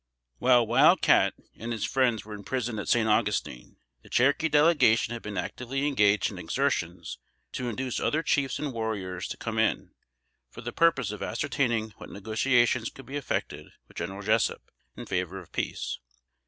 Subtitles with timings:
[0.39, 5.21] While Wild Cat and his friends were imprisoned at San Augustine, the Cherokee Delegation had
[5.21, 7.19] been actively engaged in exertions
[7.51, 9.91] to induce other chiefs and warriors to come in,
[10.49, 15.39] for the purpose of ascertaining what negotiations could be effected with General Jessup in favor
[15.39, 15.99] of peace.